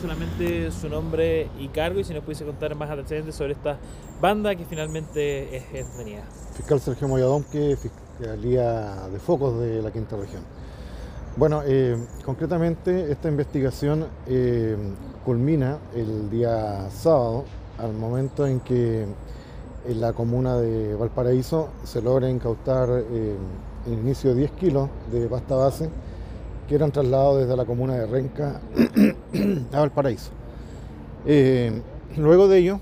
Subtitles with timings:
[0.00, 3.78] solamente su nombre y cargo y si nos pudiese contar más antecedentes sobre esta
[4.20, 6.22] banda que finalmente es, es venida.
[6.54, 10.42] Fiscal Sergio Moyadón, que Fiscalía de Focos de la Quinta Región.
[11.36, 14.74] Bueno, eh, concretamente esta investigación eh,
[15.24, 17.44] culmina el día sábado,
[17.78, 19.06] al momento en que
[19.86, 23.36] en la comuna de Valparaíso se logra incautar eh,
[23.86, 25.90] en inicio 10 kilos de pasta base
[26.68, 28.60] que eran trasladados desde la comuna de Renca
[29.72, 30.30] a Valparaíso.
[32.16, 32.80] luego de ello,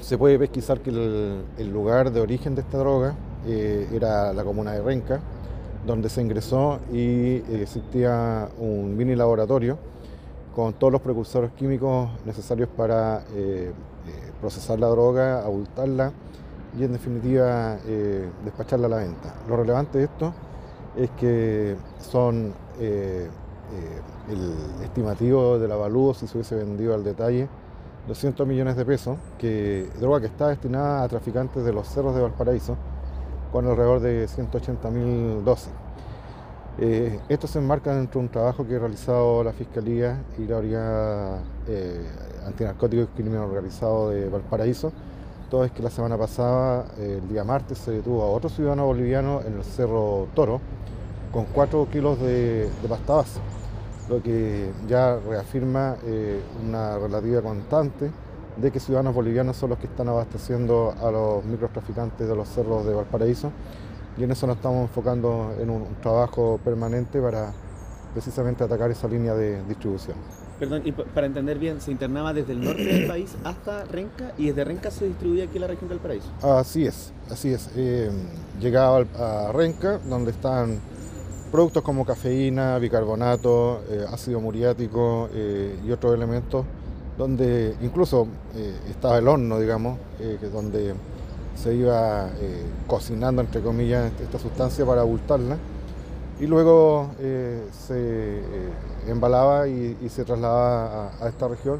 [0.00, 3.14] se puede pesquisar que el, lugar de origen de esta droga
[3.46, 5.20] era la comuna de Renca,
[5.86, 9.78] donde se ingresó y eh, existía un mini laboratorio
[10.54, 13.72] con todos los precursores químicos necesarios para eh, eh,
[14.40, 16.12] procesar la droga, abultarla
[16.78, 17.76] y en definitiva
[18.44, 19.34] despacharla a la venta.
[19.48, 20.34] Lo relevante de esto
[20.96, 27.48] es que son el estimativo del avalúo si se hubiese vendido al detalle
[28.08, 32.20] 200 millones de pesos, que droga que está destinada a traficantes de los cerros de
[32.20, 32.76] Valparaíso,
[33.50, 35.72] con alrededor de 180 mil dosis.
[36.78, 40.58] Eh, esto se enmarca dentro de un trabajo que ha realizado la Fiscalía y la
[40.58, 42.04] Brigada eh,
[42.46, 44.92] Antinarcóticos y Crimen Organizado de Valparaíso,
[45.50, 49.40] toda vez que la semana pasada, el día martes, se detuvo a otro ciudadano boliviano
[49.46, 50.60] en el Cerro Toro
[51.34, 53.40] con 4 kilos de, pasta base,
[54.08, 58.08] lo que ya reafirma eh, una relativa constante
[58.56, 62.86] de que ciudadanos bolivianos son los que están abasteciendo a los microtraficantes de los cerros
[62.86, 63.50] de Valparaíso
[64.16, 67.52] y en eso nos estamos enfocando en un, trabajo permanente para
[68.12, 70.16] precisamente atacar esa línea de distribución.
[70.60, 74.46] Perdón, y para entender bien, se internaba desde el norte del país hasta Renca y
[74.46, 76.28] desde Renca se distribuía aquí en la región del Paraíso.
[76.42, 77.70] Así es, así es.
[77.74, 78.08] Eh,
[78.60, 80.78] llegaba a Renca, donde están
[81.54, 86.64] productos como cafeína, bicarbonato, eh, ácido muriático eh, y otros elementos
[87.16, 89.96] donde incluso eh, estaba el horno, digamos,
[90.52, 90.94] donde
[91.54, 92.28] se iba
[92.88, 95.56] cocinando, entre comillas, esta sustancia para abultarla,
[96.40, 98.40] y luego se
[99.06, 101.78] embalaba y, se trasladaba a, esta región,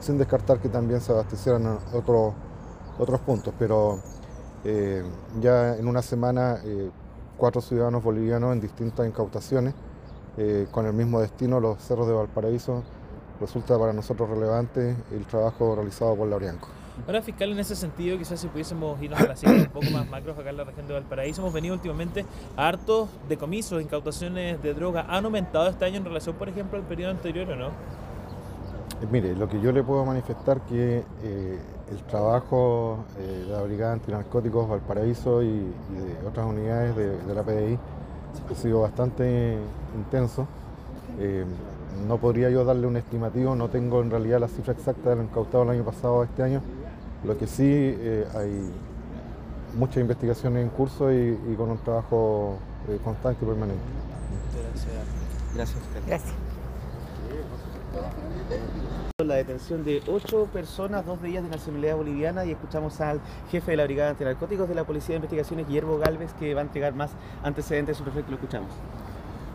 [0.00, 2.34] sin descartar que también se abastecieran otros,
[2.98, 4.00] otros puntos, pero
[5.40, 6.60] ya en una semana
[7.36, 9.74] cuatro ciudadanos bolivianos en distintas incautaciones,
[10.72, 12.82] con el mismo destino, los cerros de Valparaíso,
[13.40, 16.68] resulta para nosotros relevante el trabajo realizado por Laurianco.
[17.06, 20.08] Ahora, fiscal, en ese sentido, quizás si pudiésemos irnos a la cifra un poco más
[20.08, 22.24] macros acá en la región de Valparaíso, hemos venido últimamente
[22.56, 25.04] a hartos decomisos, incautaciones de droga.
[25.08, 27.66] ¿Han aumentado este año en relación, por ejemplo, al periodo anterior o no?
[27.66, 31.58] Eh, mire, lo que yo le puedo manifestar que eh,
[31.94, 37.42] el trabajo eh, de la Brigada Antinarcóticos Valparaíso y, de otras unidades de, de, la
[37.42, 37.78] PDI
[38.50, 39.58] ha sido bastante
[39.96, 40.46] intenso.
[42.08, 45.22] No podría yo darle un estimativo, no tengo en realidad la cifra exacta de lo
[45.22, 46.60] incautado el año pasado a este año.
[47.24, 48.70] Lo que sí eh, hay
[49.74, 53.82] muchas investigaciones en curso y, con un trabajo eh, constante y permanente.
[55.54, 55.78] Gracias.
[56.06, 56.34] Gracias.
[59.24, 63.20] La detención de ocho personas, dos de ellas de nacionalidad boliviana, y escuchamos al
[63.50, 66.64] jefe de la Brigada Antinarcóticos de la Policía de Investigaciones, Guillermo Galvez, que va a
[66.64, 67.10] entregar más
[67.42, 68.70] antecedentes sobre el que lo escuchamos.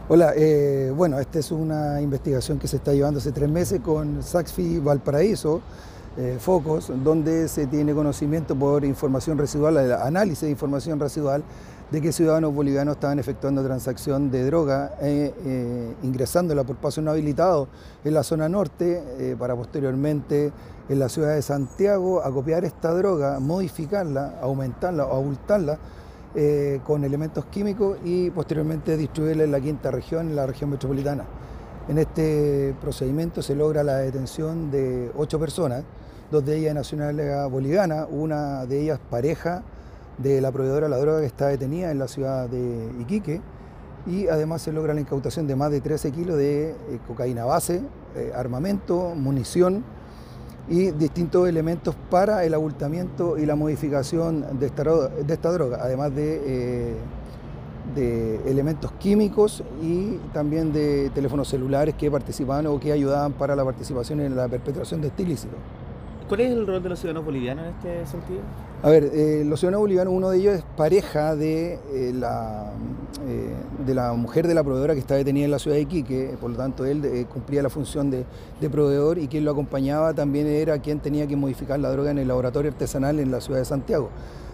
[0.08, 4.24] Hola, eh, bueno, esta es una investigación que se está llevando hace tres meses con
[4.24, 5.62] Saxfi Valparaíso,
[6.20, 11.44] eh, Focos, donde se tiene conocimiento por información residual, análisis de información residual,
[11.90, 17.68] de que ciudadanos bolivianos estaban efectuando transacción de droga, eh, ingresándola por paso no habilitado
[18.04, 20.52] en la zona norte, para posteriormente
[20.90, 25.80] en la ciudad de Santiago acopiar esta droga, modificarla, aumentarla o abultarla
[26.36, 31.26] eh, con elementos químicos y posteriormente distribuirla en la quinta región, en la región metropolitana.
[31.88, 35.84] En este procedimiento se logra la detención de ocho personas,
[36.32, 39.64] dos de ellas de nacionalidad boliviana, una de ellas pareja
[40.18, 43.42] de la proveedora de la droga que está detenida en la ciudad de Iquique,
[44.06, 46.76] y además se logra la incautación de más de 13 kilos de eh,
[47.08, 47.82] cocaína base,
[48.16, 49.84] eh, armamento, munición,
[50.70, 56.96] y distintos elementos para el abultamiento y la modificación de esta, droga, además de, eh,
[57.96, 63.66] de, elementos químicos y también de teléfonos celulares que participaban o que ayudaban para la
[63.66, 65.56] participación en la perpetración de este ilícito.
[66.30, 68.42] ¿Cuál es el rol de los ciudadanos bolivianos en este sentido?
[68.84, 72.72] A ver, eh, los ciudadanos bolivianos, uno de ellos es pareja de, eh, la,
[73.28, 76.38] eh, de la mujer de la proveedora que está detenida en la ciudad de Iquique,
[76.40, 78.26] por lo tanto él cumplía la función de,
[78.62, 82.20] de, proveedor y quien lo acompañaba también era quien tenía que modificar la droga en
[82.20, 84.12] el laboratorio artesanal en la ciudad de Santiago.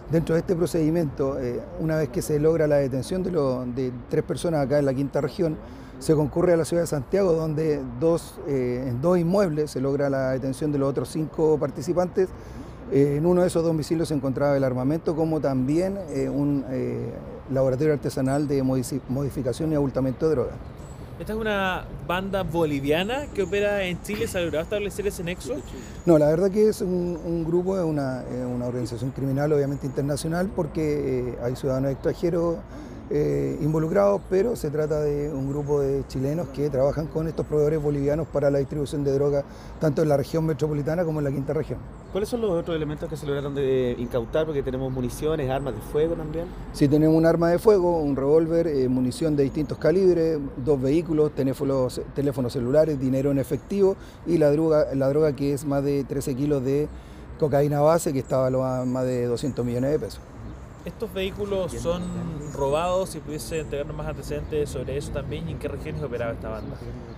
[0.10, 1.36] Dentro de este procedimiento,
[1.82, 5.20] una vez que se logra la detención de, de tres personas acá en la quinta
[5.20, 5.58] región,
[6.00, 10.10] se concurre a la ciudad de Santiago, donde dos, eh, en dos inmuebles se logra
[10.10, 12.30] la detención de los otros cinco participantes.
[12.92, 16.64] Eh, en uno de esos domicilios se encontraba el armamento, como también eh, un
[17.52, 20.56] laboratorio artesanal de modificación y abultamiento de drogas.
[21.20, 24.28] ¿Esta es una banda boliviana que opera en Chile?
[24.28, 25.54] ¿Se ha logrado establecer ese nexo?
[26.06, 28.22] No, la verdad que es un, grupo, es una,
[28.54, 32.58] una, organización criminal obviamente internacional porque hay ciudadanos extranjeros
[33.10, 37.82] eh, involucrados, pero se trata de un grupo de chilenos que trabajan con estos proveedores
[37.82, 39.44] bolivianos para la distribución de droga
[39.80, 41.80] tanto en la región metropolitana como en la quinta región.
[42.12, 44.46] ¿Cuáles son los otros elementos que se lograron de incautar?
[44.46, 46.46] Porque tenemos municiones, armas de fuego también.
[46.74, 51.32] Sí, tenemos un arma de fuego, un revólver, eh, munición de distintos calibres, dos vehículos,
[51.34, 56.04] teléfonos, teléfonos celulares, dinero en efectivo y la droga, la droga que es más de
[56.06, 56.88] 13 kilos de
[57.38, 60.22] cocaína base que estaba a más de 200 millones de pesos.
[60.86, 62.04] ¿Estos vehículos son
[62.54, 63.10] robados?
[63.10, 66.78] Si pudiese entregarnos más antecedentes sobre eso también, ¿y en qué regiones operaba esta banda?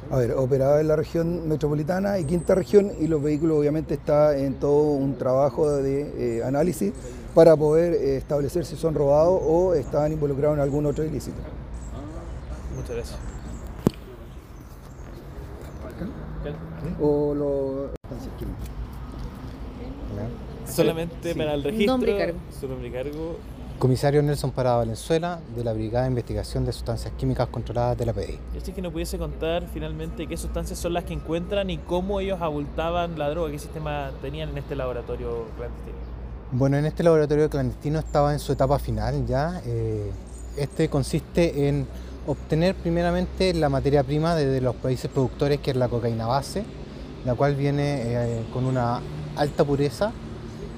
[0.10, 4.38] A ver, operaba en la región metropolitana y quinta región, y los vehículos obviamente está
[4.38, 6.94] en todo un trabajo de eh, análisis
[7.36, 11.38] para poder eh, establecer si son robados o estaban involucrados en algún otro ilícito.
[12.74, 13.20] Muchas gracias.
[17.02, 17.98] O los
[20.66, 21.94] Solamente para el registro.
[21.94, 22.40] Nombre y cargo.
[22.60, 23.38] Su nombre y cargo.
[23.80, 28.14] Comisario Nelson Parada Valenzuela, de la Brigada de Investigación de Sustancias Químicas Controladas de la
[28.14, 28.40] PDI.
[28.56, 32.42] es que nos pudiese contar finalmente qué sustancias son las que encuentran y cómo ellos
[32.42, 35.96] abultaban la droga, qué sistema tenían en este laboratorio clandestino.
[36.54, 39.62] Bueno, en este laboratorio clandestino estaba en su etapa final ya.
[39.64, 40.12] Eh,
[40.58, 41.86] este consiste en
[42.26, 46.64] obtener primeramente la materia prima de los países productores, que es la cocaína base,
[47.26, 49.02] la cual viene eh, con una
[49.36, 50.14] alta pureza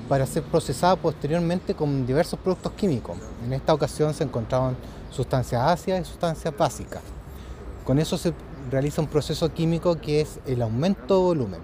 [0.10, 3.16] para ser procesada posteriormente con diversos productos químicos.
[3.46, 4.76] En esta ocasión se encontraban
[5.12, 7.02] sustancias ácidas y sustancias básicas.
[7.86, 8.34] Con eso se
[8.72, 11.62] realiza un proceso químico que es el aumento de volumen.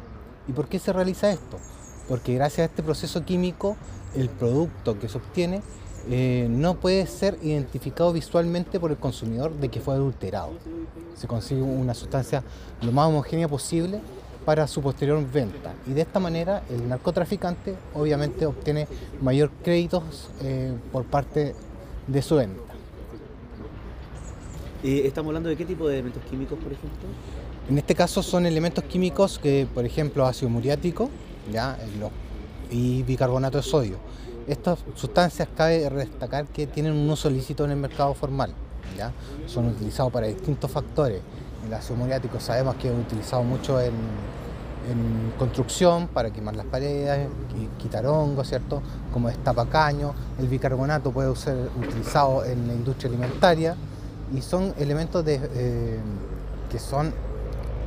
[0.48, 1.58] ¿Y por qué se realiza esto?
[2.08, 3.76] Porque gracias a este proceso químico
[4.16, 5.64] el producto que se obtiene
[6.08, 10.52] eh, no puede ser identificado visualmente por el consumidor de que fue adulterado.
[11.16, 12.44] Se consigue una sustancia
[12.84, 14.02] lo más homogénea posible
[14.46, 15.74] para su posterior venta.
[15.88, 18.88] Y de esta manera el narcotraficante obviamente obtiene
[19.22, 21.56] mayor créditos eh, por parte
[22.08, 22.62] de su venta.
[24.84, 27.08] ¿Y estamos hablando de qué tipo de elementos químicos, por ejemplo?
[27.68, 31.10] En este caso son elementos químicos que, por ejemplo, ácido muriático
[31.52, 31.76] ¿ya?
[32.70, 33.98] y bicarbonato de sodio.
[34.48, 38.54] Estas sustancias cabe destacar que tienen un uso lícito en el mercado formal.
[38.96, 39.12] ¿ya?
[39.48, 41.22] Son utilizados para distintos factores
[41.66, 43.94] el ácido sabemos que es utilizado mucho en,
[45.40, 47.28] construcción para quemar las paredes,
[47.80, 48.84] quitar hongos, ¿cierto?
[49.12, 50.14] Como destapacaño.
[50.38, 53.76] El bicarbonato puede ser utilizado en la industria alimentaria
[54.32, 56.00] y son elementos eh,
[56.70, 57.12] que son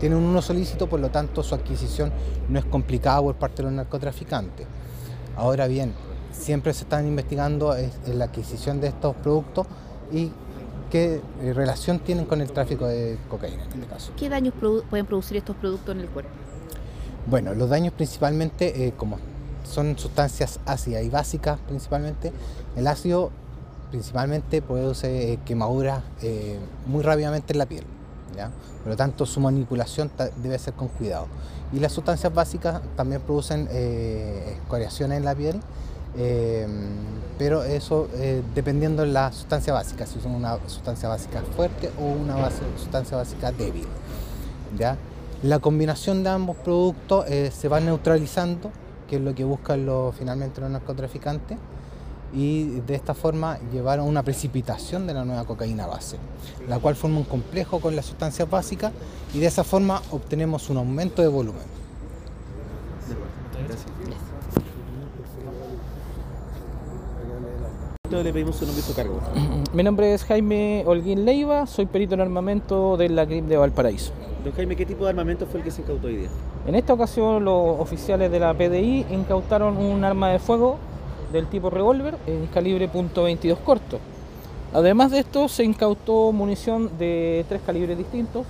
[0.01, 2.13] tienen un uso lícito, por lo tanto su adquisición
[2.49, 4.67] no es complicada por parte de los narcotraficantes.
[5.37, 5.93] Ahora bien,
[6.33, 7.75] siempre se están investigando
[8.07, 9.67] la adquisición de estos productos
[10.13, 10.31] y
[10.91, 14.13] qué eh, relación tienen con el tráfico de cocaína en este caso.
[14.17, 14.55] ¿Qué daños
[14.89, 16.31] pueden producir estos productos en el cuerpo?
[17.27, 19.19] Bueno, los daños principalmente, eh, como
[19.65, 22.33] son sustancias ácidas y básicas principalmente,
[22.77, 23.31] el ácido
[23.91, 26.03] principalmente produce eh, quemaduras
[26.87, 27.85] muy rápidamente en la piel.
[28.37, 28.51] ¿ya?
[28.83, 31.27] Por lo tanto, su manipulación debe ser con cuidado.
[31.73, 35.61] Y las sustancias básicas también producen escoriaciones en la piel
[36.17, 36.89] Em,
[37.39, 42.05] pero eso eh, dependiendo de la sustancia básica, si es una sustancia básica fuerte o
[42.05, 43.87] una sustancia básica débil.
[44.77, 44.97] ¿ya?
[45.43, 48.73] La combinación de ambos productos eh, se va neutralizando,
[49.09, 51.59] que es lo que buscan los, finalmente los narcotraficantes,
[52.33, 56.19] y de esta forma llevar a una precipitación de la nueva cocaína base,
[56.69, 58.93] la cual forma un complejo con las sustancias básicas
[59.33, 61.79] y de esa forma obtenemos un aumento de volumen.
[68.11, 69.21] Le pedimos su nombre y su cargo.
[69.73, 74.13] Mi nombre es Jaime Holguín Leiva, soy perito en armamento de la CRIM de Valparaíso.
[74.43, 76.29] Don Jaime, ¿qué tipo de armamento fue el que se incautó hoy día?
[76.67, 80.79] En esta ocasión los oficiales de la PDI incautaron un arma de fuego
[81.33, 83.99] del tipo revólver en calibre .22 corto.
[84.73, 88.47] Además de esto se incautó munición de tres calibres distintos.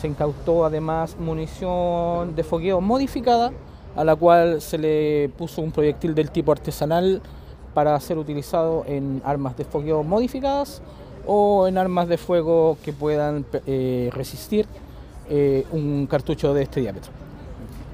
[0.00, 3.52] Se incautó además munición de fogueo modificada
[3.96, 7.20] a la cual se le puso un proyectil del tipo artesanal
[7.74, 10.82] para ser utilizado en armas de fogueo modificadas
[11.26, 14.66] o en armas de fuego que puedan eh, resistir
[15.28, 17.12] eh, un cartucho de este diámetro.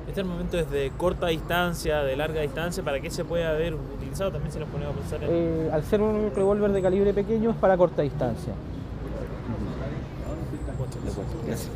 [0.09, 4.33] Este armamento es de corta distancia, de larga distancia, ¿para qué se puede haber utilizado?
[4.33, 5.31] También se nos ponemos a pensar en...
[5.31, 8.55] Eh, al ser un revólver de calibre pequeño es para corta distancia.
[11.47, 11.71] Gracias.